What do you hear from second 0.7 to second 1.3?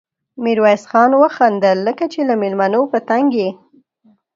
خان